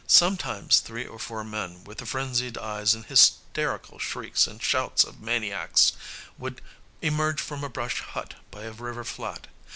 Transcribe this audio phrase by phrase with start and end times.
[0.07, 5.21] Sometimes three or four men, with the frenzied eyes and hysterical shrieks and shouts of
[5.21, 5.93] maniacs,
[6.39, 6.59] would
[7.03, 9.45] emerge from a brush hut by a river flat.